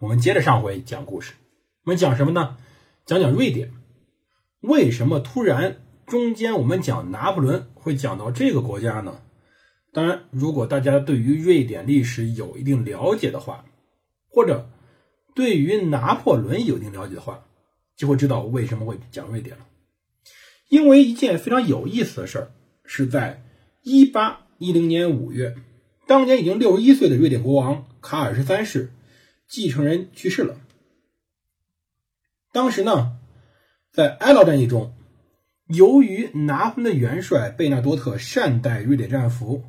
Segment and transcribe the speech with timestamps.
[0.00, 1.32] 我们接着上回讲故事。
[1.82, 2.56] 我们讲什么呢？
[3.04, 3.72] 讲讲瑞典。
[4.60, 9.20] 为什么突然中间我们讲拿破仑会讲到这个国家呢？
[9.92, 13.64] 当然，如果大家对于瑞典历史有一定了解的话，
[14.28, 14.70] 或者
[15.34, 17.44] 对于拿破仑有一定了解的话，
[17.96, 19.66] 就会知道为什么会讲瑞典了。
[20.68, 22.50] 因为一件非常有意思的事儿，
[22.84, 23.42] 是在
[23.82, 25.56] 一八一零年五月，
[26.06, 28.92] 当年已经六十一岁的瑞典国王卡尔十三世
[29.48, 30.60] 继承人去世了。
[32.52, 33.16] 当时呢，
[33.90, 34.94] 在埃劳战役中，
[35.66, 39.64] 由于拿破的元帅贝纳多特善待瑞典战俘。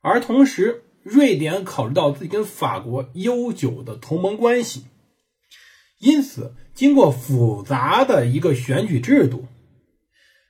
[0.00, 4.84] 而同时，瑞典考虑到自己跟法国悠久的同盟关系，
[5.98, 9.46] 因此经过复杂的一个选举制度，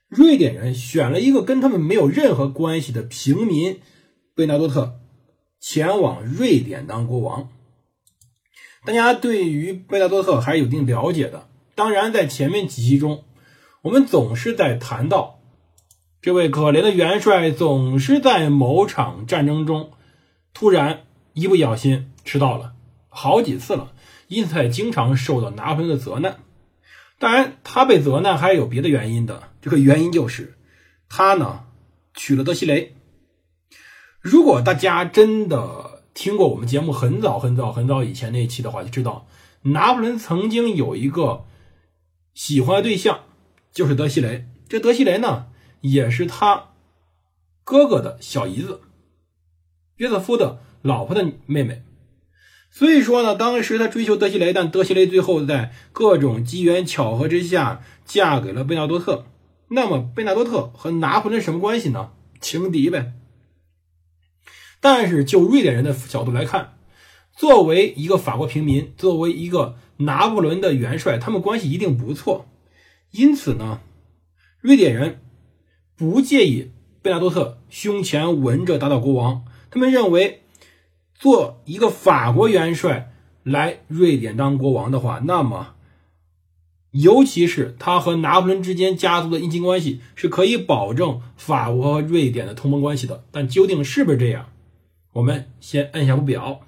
[0.09, 3.81] 瑞典人选了一个跟他们没有任何关系的平民
[4.35, 5.01] 贝纳多特
[5.61, 7.49] 前往瑞典当国王。
[8.85, 11.49] 大家对于贝纳多特还是有一定了解的。
[11.75, 13.25] 当然，在前面几期中，
[13.83, 15.41] 我们总是在谈到。
[16.21, 19.91] 这位可怜的元帅总是在某场战争中
[20.55, 21.05] 突然
[21.35, 22.73] 一不小心迟到了
[23.09, 23.93] 好几次了，
[24.29, 26.39] 因此经常受到拿破仑的责难。
[27.19, 29.51] 当然，他被责难还有别的原因的。
[29.61, 30.59] 这个原因就是
[31.09, 31.65] 他呢
[32.15, 32.95] 娶了德西雷。
[34.21, 39.27] 如果大家真的听过我们节目很早很早很早以前那一期的话，就知道
[39.63, 41.45] 拿破仑曾经有一个
[42.33, 43.25] 喜欢的对象，
[43.73, 44.47] 就是德西雷。
[44.69, 45.47] 这德西雷呢？
[45.81, 46.71] 也是他
[47.63, 48.81] 哥哥的小姨子，
[49.97, 51.83] 约瑟夫的老婆的妹妹。
[52.71, 59.27] 所以说呢，当时他追求德西雷，但德西雷最后在各种机缘巧合之下嫁给了贝纳多特。
[59.69, 62.13] 那么贝纳多特和拿破仑什么关系呢？
[62.41, 63.13] 情敌呗。
[64.85, 66.75] 但是就瑞典人的角度来看，
[67.35, 72.45] 作为一个法国平民，作为一个拿破仑的元帅，他们关系一定不错。
[73.11, 73.81] 因此呢，
[74.61, 75.21] 瑞典人。
[75.97, 76.73] 不介意
[77.03, 80.43] 贝纳多特胸前纹着打倒国王，他们认为
[81.15, 83.13] 做一个法国元帅
[83.45, 85.77] 来瑞典当国王的话，那么
[86.91, 93.25] 尤其是他和拿破仑之间家族的姻亲关系是可以保证法国和瑞典的同盟关系的。
[93.31, 94.51] 但究竟是不是这样，
[95.15, 96.63] 我们先按下不表。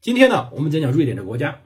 [0.00, 1.60] 今天呢，我们讲讲瑞典这个国家。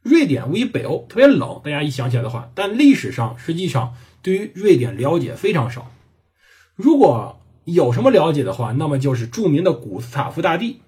[0.00, 3.94] 瑞典位于北欧，特别冷，大家一想起来的话，但历史上实际上。
[4.22, 5.90] 对于瑞典了解非常少，
[6.74, 10.82] 如果有什么了解的话，那么就是著名的古斯塔夫大帝。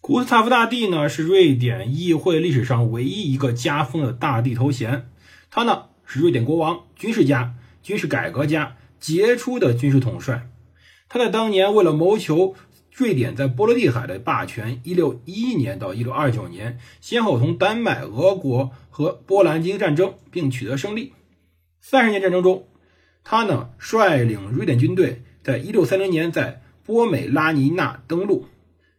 [0.00, 5.10] 古斯塔夫大帝呢，是瑞典议会历史上唯一一个加封的大帝头衔。
[5.50, 10.48] 他呢是瑞典国王、军事家、军事改革家、杰出的军事统帅。
[11.10, 12.54] 他在当年为了谋求
[12.94, 21.14] 瑞典在波罗的海的霸权 （1611 年到1629年），先后同丹麦、俄国和波兰进行战争，并取得胜利。
[21.80, 22.66] 三十年战争中，
[23.24, 28.44] 他呢率领瑞典军队，在一六三零年在波美拉尼纳登陆，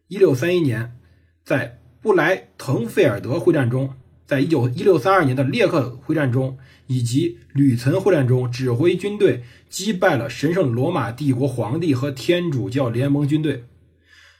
[0.08, 0.96] 一六三一年
[1.44, 3.94] 在布莱滕费尔德会战中，
[4.26, 13.62] 在一九一六三二年的列克会战中以及吕岑会战中，指挥军队击败了神圣罗马帝国皇帝和天主教联盟军队。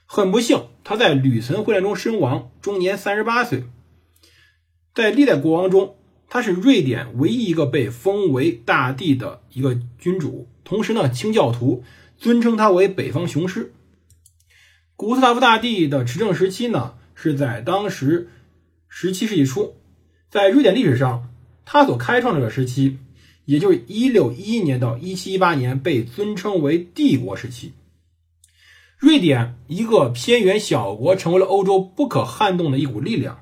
[0.07, 3.65] 很不幸，他在吕岑会战中身亡，终年三十八岁。
[4.95, 5.97] 在历代国王中。
[6.27, 11.85] 他是瑞典唯一一个被封为大帝的一个君主，同时呢，清教徒
[12.19, 13.73] 尊称他为北方雄狮。
[14.97, 18.31] 古斯塔夫大帝的执政时期呢，是在当时
[18.89, 19.77] 十七世纪初，
[20.29, 21.31] 在瑞典历史上，
[21.65, 22.99] 他所开创这个时期，
[23.45, 27.75] 也就是一六一一年到一七一八年，被尊称为帝国时期。
[29.05, 33.41] 瑞典一个偏远小国，成为了欧洲不可撼动的一股力量。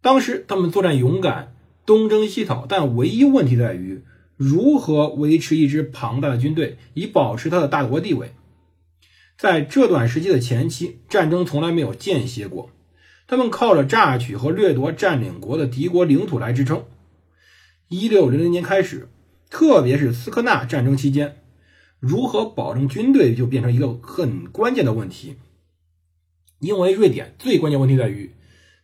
[0.00, 1.54] 当时他们作战勇敢。
[1.84, 4.04] 东征西讨，但唯一问题在于
[4.36, 8.34] 如何维持一支庞大的军队，以保持他的大国地位。
[9.36, 12.70] 在这段时期的前期，战争从来没有间歇过，
[13.26, 16.84] 他们靠着榨取和掠夺占领国的敌国领土来支撑。
[17.88, 19.08] 一六零零年开始，
[19.50, 21.41] 特别是斯科纳战争期间，
[22.02, 25.36] 如何保证军队就变成一个很关键的问题。
[26.58, 28.32] 因为瑞典最关键问题在于。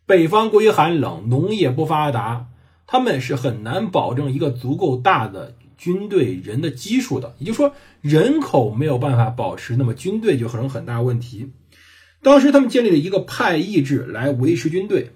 [0.07, 2.47] 北方过于寒冷，农业不发达，
[2.87, 7.35] 他们是很难保证一个足够大的军队人的基数的。
[7.41, 11.51] 也就是说，人口没有办法保持，那么军队就成很大问题。
[12.23, 15.11] 当时他们建立了一个派役制来维持军队。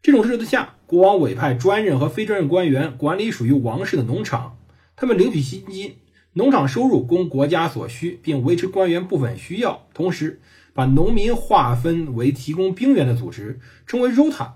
[0.00, 4.58] 这种制度下，国王委派专任和非专任官员管理属于王室的农场，
[4.96, 5.94] 他们领取薪金，
[6.34, 9.86] 农场收入供国家所需，并维持官员部分需要。
[9.92, 10.40] 同时，
[10.72, 14.52] 把农民划分为提供兵员的组织，称为 rota。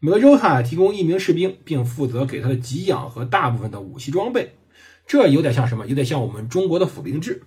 [0.00, 4.54] 每个 rota 提供一名士兵，并负责给他的给养和大部分的武器装备。
[5.06, 5.86] 这有点像什么？
[5.86, 7.42] 有点像我们中国的府兵制。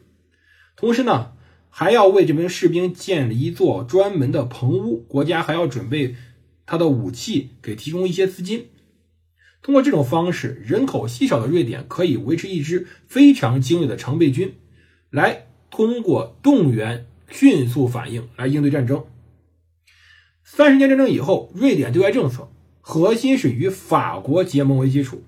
[0.75, 1.33] 同时呢？
[1.69, 6.15] 还要为这名士兵建立一座专门的棚屋，国家还要准备
[6.65, 8.67] 他的武器，给提供一些资金。
[9.61, 14.55] 通过这种方式，人口稀少的瑞典可以维持一支非常精锐的常备军，
[15.09, 19.05] 来通过动员迅速反应来应对战争。
[20.43, 22.49] 三十年战争以后，瑞典对外政策
[22.81, 25.23] 核心是与法国结盟为基础。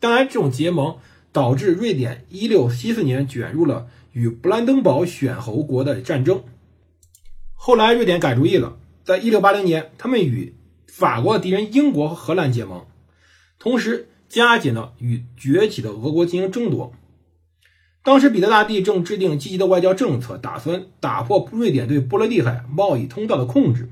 [0.00, 0.98] 当然，这种结盟
[1.32, 3.88] 导致瑞典一六七四年卷入了。
[4.12, 6.42] 与布兰登堡选侯国的战争，
[7.52, 10.54] 后来瑞典改主意了，在一六八零年，他们与
[10.86, 12.86] 法国的敌人英国和荷兰结盟，
[13.58, 16.92] 同时加紧了与崛起的俄国进行争夺。
[18.02, 23.90] 当时彼得大帝正制定积极的外交政策，打算打破瑞典对波罗的海贸易通道的控制。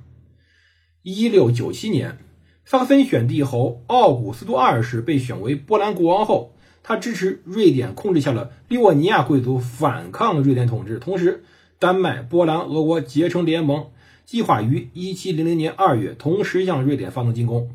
[1.03, 2.19] 一六九七年，
[2.65, 6.53] 萨克森选帝侯奥古斯都二世被选为波兰国王后。
[6.87, 11.43] 他支持瑞典控制下了利沃尼亚贵族反抗瑞典统治，同时，
[11.79, 13.87] 丹麦、波兰、俄国结成联盟，
[14.27, 17.71] 计划于1700年2月同时向瑞典发动进攻。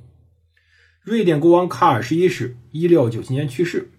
[1.10, 3.90] 瑞典国王卡尔十一世1697年去世，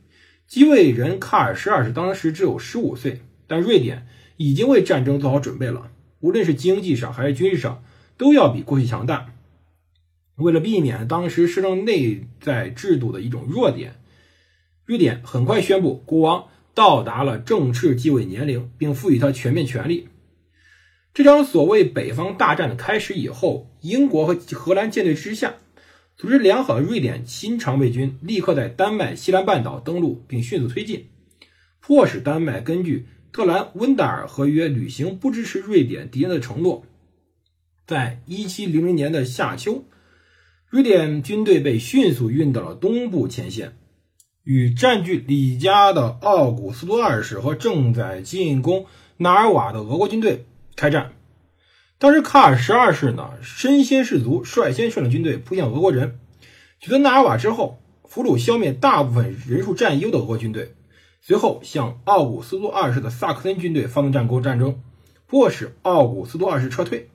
[0.46, 5.90] 继位人卡尔十二世当时只有15岁，但瑞典已经为战争做好准备了，
[6.20, 7.82] 无论是经济上还是军事上，
[8.16, 9.34] 都要比过去强大。
[10.36, 13.96] 为了避免当时施政内在制度的一种弱点。
[14.84, 20.06] 瑞典很快宣布，国王到达了正式继位年龄，并赋予他全面权力。
[21.12, 25.56] 这场所谓北方大战的开始以后，英国和荷兰舰队之下，
[26.20, 31.06] 组织良好的瑞典新常备军立刻在丹麦西兰半岛登陆，并迅速推进，
[31.80, 36.84] 迫使丹麦根据特兰温达尔合约履行不支持瑞典敌人的承诺。
[37.86, 39.86] 在一七零零年的夏秋，
[40.68, 43.78] 瑞典军队被迅速运到了东部前线。
[44.44, 48.84] 与占据里加的奥古斯都二世和正在进攻
[49.16, 50.44] 纳尔瓦的俄国军队
[50.76, 51.12] 开战。
[52.00, 56.18] 当时卡尔十二世呢，身先士卒，率先率领军队扑向俄国人，
[56.78, 60.74] 取得纳尔瓦之后，俘虏消灭大部分人数占优的俄国军队，
[61.20, 64.80] 随后向奥古斯都二世的萨克森军队发动战攻战争，
[65.26, 67.10] 迫使奥古斯都二世撤退。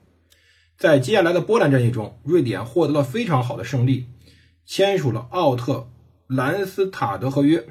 [0.78, 4.06] 在接下来的波兰战役中，瑞典获得了非常好的胜利，
[4.64, 5.88] 签署了奥特。
[6.28, 7.66] 兰斯塔德合约，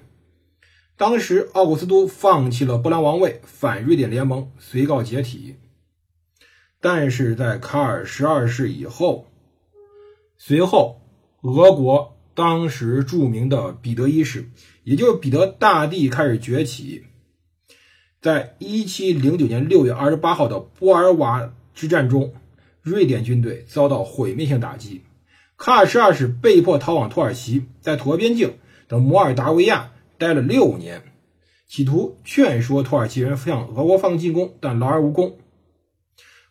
[0.97, 5.55] 当时奥古斯都放弃了波兰王位，反瑞典联盟随告解体。
[6.87, 9.25] 但是在卡尔十二世以后，
[10.37, 11.01] 随后
[11.41, 14.51] 俄国当时著名的彼得一世，
[14.83, 17.05] 也就是彼得大帝开始崛起。
[18.21, 22.35] 在一七零九年六月二十八号的波尔瓦之战中，
[22.83, 25.01] 瑞典军队遭到毁灭性打击。
[25.57, 31.01] 卡尔十二世被迫逃往土耳其，在土俄边境的摩尔达维亚待了六年，
[31.67, 35.39] 企图劝说土耳其人向俄国发动进攻，但劳而无功。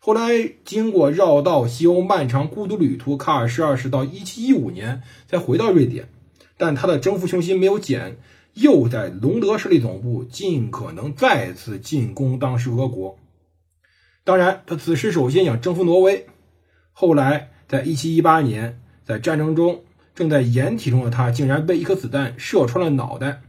[0.06, 6.10] 后来经过绕道西欧漫长孤独旅途，卡尔十二世到一七一五年才回到瑞典，
[6.58, 8.18] 但他的征服雄心没有减，
[8.52, 13.18] 又在隆德设立总部，尽可能再次进攻当时俄国。
[14.24, 16.26] 当然，他此时首先想征服挪威，
[16.92, 18.78] 后来在一七一八年。
[19.06, 19.84] 在战争中，
[20.14, 23.40] 正在掩体中的他竟然被一颗子弹射穿了脑袋。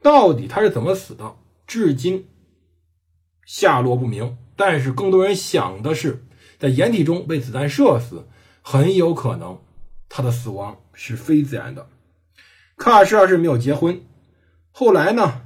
[0.00, 1.34] 到底他是怎么死的，
[1.66, 2.28] 至今
[3.44, 4.36] 下落不明。
[4.56, 6.24] 但是更多人想的是，
[6.58, 8.26] 在掩体中被子弹射死，
[8.62, 9.60] 很有可能
[10.08, 11.88] 他的死亡是非自然的。
[12.76, 14.02] 卡尔十二世没有结婚，
[14.70, 15.42] 后来呢，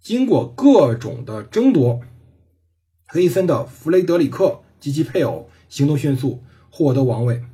[0.00, 2.00] 经过各种的争夺，
[3.06, 7.44] 黑森的弗雷德里克及其配偶行动迅速，获得王位。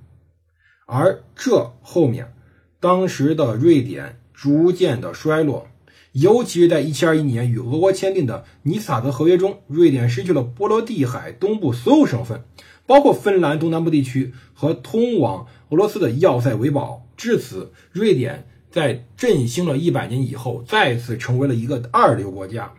[0.86, 2.34] 而这后面，
[2.78, 5.68] 当时的瑞典逐渐的衰落，
[6.12, 12.44] 尤其是在1721年与俄国签订的尼斯塔德合约中，瑞典失去了波罗的海东部所有省份，
[12.86, 17.08] 包括芬兰东南部地区和通往俄罗斯的要塞维堡。
[17.16, 22.74] 至此，瑞典在振兴了一百年以后，再次成为了一个二流国家。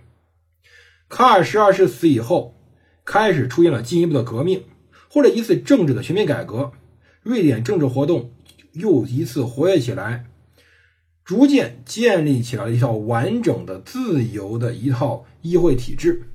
[1.10, 2.56] 卡尔十二世死以后，
[3.04, 4.64] 开始出现了进一步的革命，
[5.10, 6.72] 或者一次政治的全面改革。
[7.24, 8.32] 瑞典政治活动
[8.74, 10.26] 又一次活跃起来，
[11.24, 16.30] 逐渐建立起来了一套完整的、自由的一套议会体制。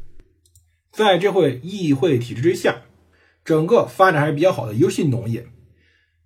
[0.90, 2.82] 在这会议会体制之下，
[3.44, 5.46] 整个发展还是比较好的，尤其农业。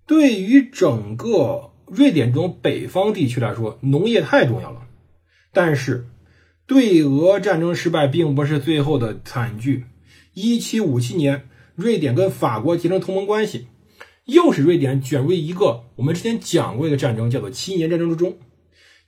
[0.05, 4.87] 对于整个瑞典这种北方地区来说，农业太重要了。
[5.51, 6.07] 但是，
[6.65, 9.85] 对俄战争失败并不是最后的惨剧。
[10.33, 13.67] 一七五七年，瑞典跟法国结成同盟关系，
[14.25, 18.37] 又使瑞典卷入一个我们之前讲过一个战争，叫做七年战争之中。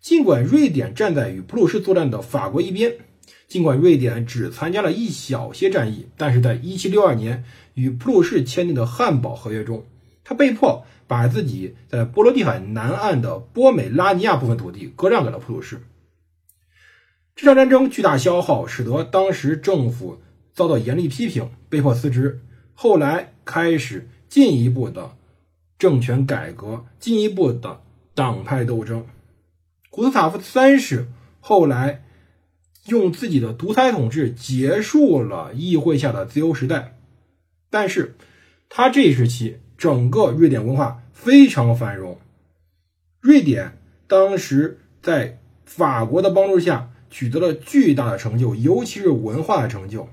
[0.05, 2.93] 尽管瑞典站在与普鲁士作战的法国一边，
[3.47, 7.43] 尽管瑞典只参加了一小些战役，但是在一七六二年
[7.73, 9.83] 与普鲁士签订的汉堡合约中，
[10.23, 15.81] 他被迫把自己在波罗的海南岸的波美拉尼亚部分土地割让给了普鲁士。
[17.35, 20.21] 这场战争巨大消耗，使得当时政府
[20.53, 22.41] 遭到严厉批评，被迫辞职。
[22.75, 25.15] 后来开始进一步的
[25.79, 27.81] 政权改革，进一步的
[28.13, 29.03] 党派斗争。
[29.95, 31.07] 古斯塔夫三世
[31.39, 32.03] 后来
[32.87, 36.97] 用自己的独裁统治结束了议会下的自由时代，
[37.69, 38.13] 但是
[38.67, 42.19] 他这一时期整个瑞典文化非常繁荣。
[43.21, 46.89] 瑞典当时在法国的帮助下。
[47.07, 50.09] 取得了巨大的成就，尤其是文化的成就。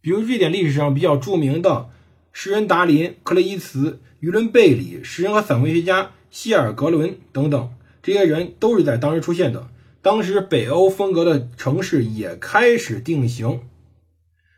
[0.00, 1.90] 比如瑞典历史上比较著名的
[2.32, 9.68] 诗人达林、克雷伊茨、于伦贝里、诗人和散文学家希尔格伦等等，这些人都是在当时出现的。
[10.02, 13.60] 当时北欧风格的城市也开始定型。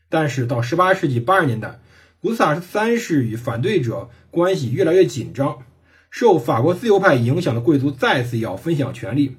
[0.09, 1.81] 但是到18世纪80年代，
[2.21, 5.65] 古斯塔夫三世与反对者关系越来越紧张，
[6.11, 9.37] 受法国自由派影响的贵族再次要分享权力。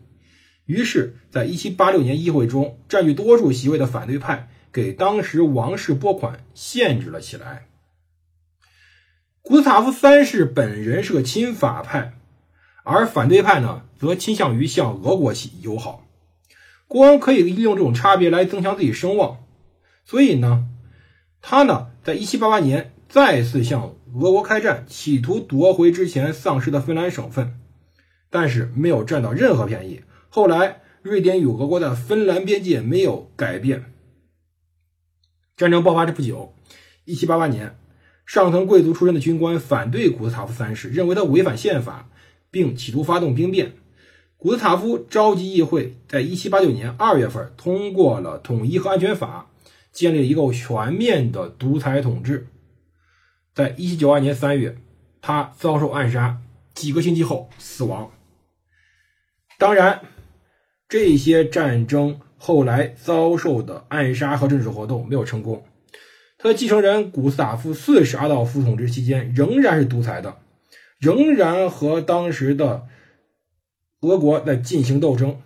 [0.66, 7.68] 于是，在1786年议会中，占据多数席位的反对派给当时王室拨款限制了起来。
[9.42, 12.14] 古斯塔夫三世本人是个亲法派，
[12.84, 16.06] 而反对派呢，则倾向于向俄国起友好。
[16.88, 19.46] 国王可以利用这种差别来增强自己声望，
[20.06, 20.68] 所以呢，
[21.42, 27.60] 他呢，在1788年再次向俄国开战，企图夺回之前丧失的芬兰省份，
[28.30, 30.02] 但是没有占到任何便宜。
[30.30, 33.86] 后来，瑞典与俄国的芬兰边界没有改变。
[35.56, 36.54] 战争爆发之不久
[37.06, 37.78] ，1788年，
[38.26, 42.10] 上层贵族出身的军官反对古斯塔夫三世，认为他违反宪法，
[42.54, 43.74] 并企图发动兵变。
[44.38, 49.50] 古斯塔夫召集议会，在1789年2月份通过了《统一和安全法》，
[49.92, 52.48] 建立了一个全面的独裁统治。
[53.56, 54.78] 在1792年3月，
[55.20, 56.38] 他遭受暗杀，
[56.76, 58.12] 几个星期后死亡。
[59.58, 60.02] 当然。
[60.90, 65.66] 这些战争后来遭受的暗杀和政治活动没有成功。
[66.38, 70.38] 他的继承人古斯塔夫四世阿道夫统治期间仍然是独裁的，
[71.04, 72.88] 仍然和当时的
[74.00, 75.42] 俄国在进行斗争。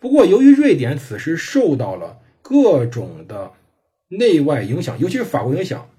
[0.00, 3.52] 不过，由于瑞典此时受到了各种的
[4.08, 5.90] 内外影响，尤其是法国影响，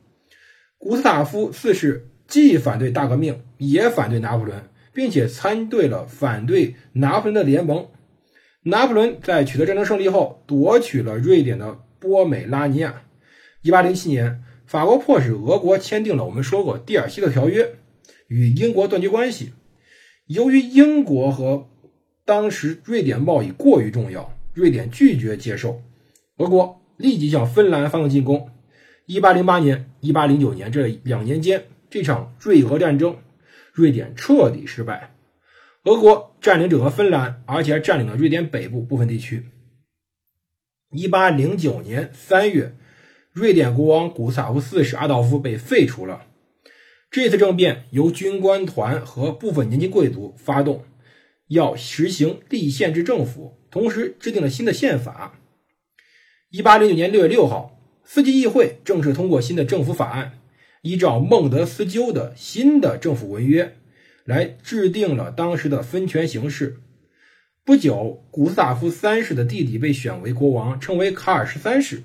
[0.80, 7.88] 古斯塔夫四世既反对大革命，也反对拿破仑，并且参对了反对拿破仑的联盟。
[8.64, 13.04] 拿破仑在取得战争胜利后，夺取了瑞典的波美拉尼亚。
[13.62, 17.76] 一八零七年，法国迫使俄国签订了我们说过蒂尔西特条约，
[18.34, 19.54] 与英国断绝关系。
[20.26, 21.70] 由于英国和
[22.26, 25.84] 当时瑞典贸易过于重要，瑞典拒绝接受。
[26.38, 28.50] 俄国立即向芬兰发动进攻。
[29.06, 33.18] 一八零八年、一八零九年这两年间，这场瑞俄战争，
[33.72, 35.14] 瑞典彻底失败。
[35.84, 39.44] 俄国占领整个芬兰，而且还占领了瑞典北部部分地区。
[40.90, 42.74] 一八零九年三月，
[43.32, 46.26] 瑞典国王古斯塔夫四世阿道夫被废除了。
[47.14, 50.84] 这次政变由军官团和部分年轻贵族发动，
[51.48, 55.40] 要实行立宪制政府，同时制定了新的宪法。
[56.50, 60.40] 一八零九年六月六号，四级议会正式通过新的政府法案，
[60.82, 63.76] 依照孟德斯鸠的新的政府文约。
[64.26, 66.78] 来制定了当时的分权形式。
[67.64, 72.02] 不久，古斯塔夫三世的弟弟被选为国王，称为卡尔十三世。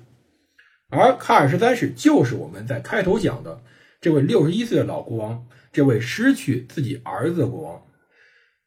[0.89, 3.63] 而卡尔十三世就是我们在开头讲的
[4.01, 7.81] 这位六十一岁的老国王，这位失去自己儿子的国王。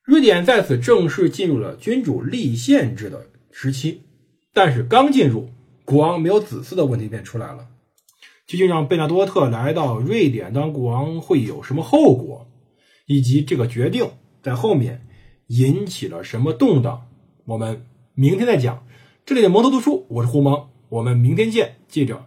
[0.05, 4.03] 瑞典在此正式进入了君主立宪制的时期。
[4.53, 5.49] 但是刚进入，
[5.85, 7.69] 国王没有子嗣的问题便出来了。
[8.47, 12.49] 究竟让贝纳多特来到瑞典当国王会有什么后果？
[13.07, 14.11] 以及这个决定
[14.43, 15.07] 在后面
[15.47, 17.09] 引起了什么动荡，
[17.47, 18.87] 我们明天再讲。
[19.25, 21.77] 这里的蒙头读书，我是胡蒙，我们明天见。
[21.89, 22.27] 记着，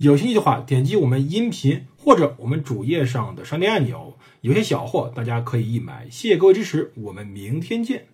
[0.00, 6.08] 有兴趣的话，点击我们音频或者我们主页上的商店按钮，有些小货大家可以一买。
[6.10, 8.06] 谢谢各位支持，我们明天见。